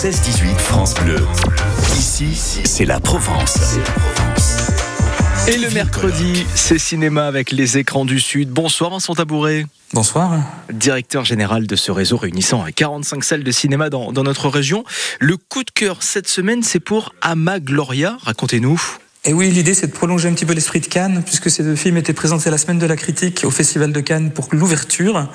16-18 0.00 0.56
France 0.58 0.94
Bleu. 0.94 1.18
Ici, 1.96 2.32
c'est 2.36 2.84
la 2.84 3.00
Provence. 3.00 3.78
Et 5.48 5.58
le 5.58 5.68
mercredi, 5.70 6.46
c'est 6.54 6.78
cinéma 6.78 7.26
avec 7.26 7.50
les 7.50 7.78
écrans 7.78 8.04
du 8.04 8.20
Sud. 8.20 8.48
Bonsoir 8.48 8.90
Vincent 8.90 9.16
Tabouret. 9.16 9.66
Bonsoir. 9.92 10.40
Directeur 10.72 11.24
général 11.24 11.66
de 11.66 11.74
ce 11.74 11.90
réseau 11.90 12.16
réunissant 12.16 12.64
45 12.76 13.24
salles 13.24 13.42
de 13.42 13.50
cinéma 13.50 13.90
dans, 13.90 14.12
dans 14.12 14.22
notre 14.22 14.48
région. 14.48 14.84
Le 15.18 15.36
coup 15.36 15.64
de 15.64 15.72
cœur 15.72 16.04
cette 16.04 16.28
semaine, 16.28 16.62
c'est 16.62 16.78
pour 16.78 17.12
Ama 17.20 17.58
Gloria. 17.58 18.18
Racontez-nous. 18.22 18.80
Et 19.24 19.32
oui, 19.32 19.50
l'idée 19.50 19.74
c'est 19.74 19.88
de 19.88 19.92
prolonger 19.92 20.28
un 20.28 20.32
petit 20.32 20.46
peu 20.46 20.54
l'esprit 20.54 20.80
de 20.80 20.86
Cannes, 20.86 21.22
puisque 21.26 21.50
ces 21.50 21.64
deux 21.64 21.74
films 21.74 21.96
étaient 21.96 22.12
présentés 22.12 22.50
la 22.50 22.56
semaine 22.56 22.78
de 22.78 22.86
la 22.86 22.96
critique 22.96 23.42
au 23.44 23.50
Festival 23.50 23.92
de 23.92 24.00
Cannes 24.00 24.30
pour 24.30 24.48
l'ouverture. 24.52 25.28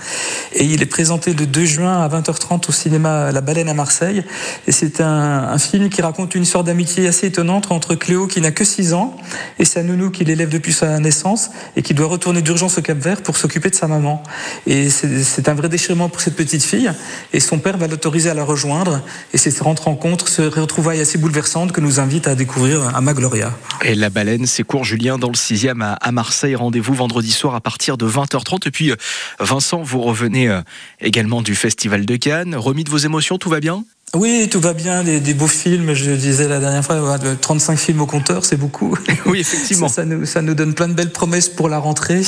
Et 0.53 0.63
il 0.63 0.81
est 0.81 0.87
présenté 0.87 1.33
le 1.33 1.45
2 1.45 1.65
juin 1.65 2.01
à 2.01 2.07
20h30 2.07 2.69
au 2.69 2.71
cinéma 2.71 3.31
La 3.33 3.41
Baleine 3.41 3.67
à 3.67 3.73
Marseille. 3.73 4.23
Et 4.67 4.71
c'est 4.71 5.01
un, 5.01 5.57
film 5.59 5.89
qui 5.89 6.01
raconte 6.01 6.33
une 6.33 6.43
histoire 6.43 6.63
d'amitié 6.63 7.07
assez 7.07 7.27
étonnante 7.27 7.71
entre 7.71 7.93
Cléo, 7.95 8.25
qui 8.25 8.41
n'a 8.41 8.51
que 8.51 8.63
6 8.63 8.93
ans, 8.93 9.15
et 9.59 9.65
sa 9.65 9.83
nounou 9.83 10.11
qui 10.11 10.23
l'élève 10.23 10.49
depuis 10.49 10.73
sa 10.73 10.97
naissance, 10.99 11.51
et 11.75 11.81
qui 11.81 11.93
doit 11.93 12.07
retourner 12.07 12.41
d'urgence 12.41 12.77
au 12.77 12.81
Cap 12.81 12.97
Vert 12.97 13.21
pour 13.21 13.35
s'occuper 13.35 13.69
de 13.69 13.75
sa 13.75 13.87
maman. 13.87 14.23
Et 14.65 14.89
c'est 14.89 15.49
un 15.49 15.53
vrai 15.53 15.67
déchirement 15.67 16.07
pour 16.07 16.21
cette 16.21 16.35
petite 16.35 16.63
fille. 16.63 16.91
Et 17.33 17.41
son 17.41 17.59
père 17.59 17.77
va 17.77 17.87
l'autoriser 17.87 18.29
à 18.29 18.33
la 18.33 18.45
rejoindre. 18.45 19.01
Et 19.33 19.37
c'est 19.37 19.51
cette 19.51 19.61
rencontre, 19.61 20.29
ce 20.29 20.41
retrouvaille 20.41 21.01
assez 21.01 21.17
bouleversante 21.17 21.73
que 21.73 21.81
nous 21.81 21.99
invite 21.99 22.27
à 22.27 22.35
découvrir 22.35 22.95
Ama 22.95 23.13
Gloria. 23.13 23.51
Et 23.85 23.95
la 23.95 24.09
baleine, 24.09 24.45
c'est 24.45 24.63
court 24.63 24.85
Julien 24.85 25.17
dans 25.17 25.27
le 25.27 25.33
6e 25.33 25.97
à, 25.99 26.11
Marseille. 26.13 26.55
Rendez-vous 26.55 26.93
vendredi 26.93 27.31
soir 27.31 27.53
à 27.53 27.59
partir 27.59 27.97
de 27.97 28.07
20h30. 28.07 28.67
Et 28.67 28.71
puis, 28.71 28.91
euh, 28.91 28.95
Vincent, 29.39 29.81
vous 29.81 30.01
revenez 30.01 30.47
euh, 30.47 30.61
également 31.01 31.41
du 31.41 31.53
Festival 31.53 32.05
de 32.05 32.15
Cannes. 32.15 32.55
Remis 32.55 32.85
de 32.85 32.89
vos 32.89 32.97
émotions, 32.97 33.37
tout 33.37 33.49
va 33.49 33.59
bien? 33.59 33.83
Oui, 34.15 34.47
tout 34.47 34.59
va 34.59 34.73
bien, 34.73 35.03
des, 35.03 35.19
des, 35.19 35.33
beaux 35.33 35.47
films. 35.47 35.95
Je 35.95 36.11
disais 36.11 36.47
la 36.47 36.59
dernière 36.59 36.85
fois, 36.85 37.17
35 37.41 37.79
films 37.79 38.01
au 38.01 38.05
compteur, 38.05 38.45
c'est 38.45 38.57
beaucoup. 38.57 38.95
Oui, 39.25 39.39
effectivement. 39.39 39.87
ça, 39.87 39.95
ça, 39.95 40.05
nous, 40.05 40.25
ça, 40.25 40.41
nous, 40.43 40.53
donne 40.53 40.75
plein 40.75 40.87
de 40.87 40.93
belles 40.93 41.11
promesses 41.11 41.49
pour 41.49 41.69
la 41.69 41.79
rentrée 41.79 42.21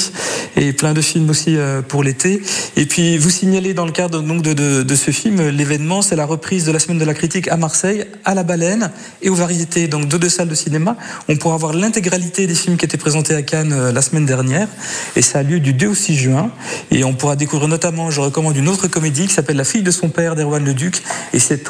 et 0.55 0.73
plein 0.73 0.93
de 0.93 1.01
films 1.01 1.29
aussi 1.29 1.55
euh, 1.57 1.83
pour 1.83 2.03
l'été. 2.03 2.41
Et 2.75 2.87
puis, 2.87 3.19
vous 3.19 3.29
signalez 3.29 3.75
dans 3.75 3.85
le 3.85 3.91
cadre 3.91 4.21
donc, 4.21 4.41
de, 4.41 4.53
de, 4.53 4.81
de 4.81 4.95
ce 4.95 5.11
film, 5.11 5.49
l'événement, 5.49 6.01
c'est 6.01 6.15
la 6.15 6.25
reprise 6.25 6.65
de 6.65 6.71
la 6.71 6.79
semaine 6.79 6.97
de 6.97 7.05
la 7.05 7.13
critique 7.13 7.47
à 7.49 7.57
Marseille, 7.57 8.05
à 8.23 8.33
la 8.33 8.41
Baleine 8.41 8.89
et 9.21 9.29
aux 9.29 9.35
Variétés, 9.35 9.87
donc 9.87 10.07
deux, 10.07 10.17
deux 10.17 10.29
salles 10.29 10.47
de 10.47 10.55
cinéma. 10.55 10.97
On 11.27 11.35
pourra 11.35 11.57
voir 11.57 11.73
l'intégralité 11.73 12.47
des 12.47 12.55
films 12.55 12.77
qui 12.77 12.85
étaient 12.85 12.97
présentés 12.97 13.35
à 13.35 13.43
Cannes 13.43 13.73
euh, 13.73 13.91
la 13.91 14.01
semaine 14.01 14.25
dernière. 14.25 14.69
Et 15.15 15.21
ça 15.21 15.39
a 15.39 15.43
lieu 15.43 15.59
du 15.59 15.73
2 15.73 15.87
au 15.87 15.95
6 15.95 16.15
juin. 16.15 16.51
Et 16.89 17.03
on 17.03 17.13
pourra 17.13 17.35
découvrir 17.35 17.67
notamment, 17.67 18.09
je 18.09 18.21
recommande 18.21 18.57
une 18.57 18.69
autre 18.69 18.87
comédie 18.87 19.27
qui 19.27 19.33
s'appelle 19.33 19.57
La 19.57 19.65
fille 19.65 19.83
de 19.83 19.91
son 19.91 20.09
père 20.09 20.35
d'Erwan 20.35 20.63
Leduc. 20.63 21.03
Et 21.33 21.39
c'est 21.39 21.63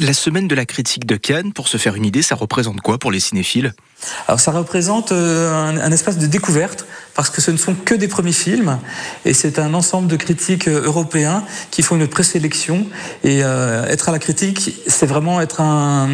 La 0.00 0.12
semaine 0.12 0.48
de 0.48 0.54
la 0.54 0.66
critique 0.66 1.06
de 1.06 1.16
Cannes, 1.16 1.52
pour 1.52 1.68
se 1.68 1.76
faire 1.76 1.94
une 1.94 2.04
idée, 2.04 2.22
ça 2.22 2.34
représente 2.34 2.80
quoi 2.80 2.98
pour 2.98 3.12
les 3.12 3.20
cinéphiles? 3.20 3.74
Alors 4.28 4.40
ça 4.40 4.50
représente 4.50 5.12
euh, 5.12 5.52
un, 5.52 5.92
espace 5.92 6.18
de 6.18 6.26
découverte 6.26 6.86
parce 7.14 7.28
que 7.30 7.40
ce 7.40 7.50
ne 7.50 7.56
sont 7.56 7.74
que 7.74 7.94
des 7.94 8.08
premiers 8.08 8.32
films 8.32 8.78
et 9.24 9.34
c'est 9.34 9.58
un 9.58 9.74
ensemble 9.74 10.08
de 10.08 10.16
critiques 10.16 10.68
euh, 10.68 10.84
européens 10.84 11.44
qui 11.70 11.82
font 11.82 11.96
une 11.96 12.08
présélection 12.08 12.86
et 13.24 13.42
euh, 13.42 13.86
être 13.86 14.08
à 14.08 14.12
la 14.12 14.18
critique 14.18 14.74
c'est 14.86 15.06
vraiment 15.06 15.40
être 15.40 15.60
un, 15.60 16.08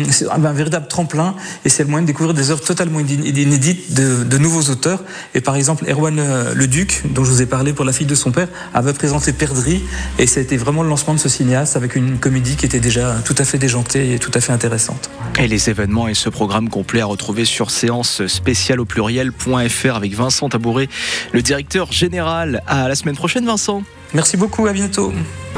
véritable 0.53 0.89
tremplin 0.89 1.35
et 1.65 1.69
c'est 1.69 1.85
le 1.85 1.91
moyen 1.91 2.03
de 2.03 2.07
découvrir 2.07 2.35
des 2.35 2.51
œuvres 2.51 2.63
totalement 2.63 3.01
inédites 3.01 3.95
de, 3.95 4.39
nouveaux 4.39 4.71
auteurs 4.71 5.03
et 5.35 5.41
par 5.41 5.57
exemple 5.57 5.85
Erwan 5.91 6.21
Le 6.55 6.67
Duc 6.67 7.03
dont 7.13 7.25
je 7.25 7.31
vous 7.31 7.43
ai 7.43 7.47
parlé 7.47 7.73
pour 7.73 7.85
la 7.85 7.93
fille 7.93 8.07
de 8.07 8.15
son 8.15 8.31
père 8.31 8.49
avait 8.73 8.93
présenté 8.93 9.33
Perdri 9.33 9.83
et 10.19 10.27
c'était 10.27 10.57
vraiment 10.57 10.83
le 10.83 10.89
lancement 10.89 11.15
de 11.15 11.19
ce 11.19 11.29
cinéaste 11.29 11.77
avec 11.77 11.97
une 11.97 12.19
comédie 12.19 12.57
qui 12.57 12.67
était 12.67 12.81
déjà 12.81 13.17
tout 13.25 13.35
à 13.39 13.45
fait 13.45 13.59
déjantée 13.59 14.15
et 14.15 14.19
tout 14.19 14.31
à 14.35 14.41
fait 14.41 14.53
intéressante. 14.53 15.11
Et 15.39 15.49
les 15.49 15.71
événements 15.71 16.09
et 16.09 16.15
ce 16.15 16.29
programme 16.29 16.69
complet 16.69 17.01
à 17.01 17.07
retrouver 17.07 17.45
sur 17.45 17.71
séance 17.79 18.27
spéciale 18.27 18.81
au 18.81 18.85
pluriel.fr 18.85 19.95
avec 19.95 20.13
Vincent 20.15 20.49
Tabouret, 20.49 20.89
le 21.33 21.43
directeur 21.43 21.93
général. 21.93 22.63
À 22.67 22.89
la 22.89 22.95
semaine 22.97 23.17
prochaine, 23.17 23.47
Vincent. 23.47 23.85
Merci 24.15 24.37
beaucoup, 24.37 24.67
à 24.67 24.73
bientôt. 24.73 25.13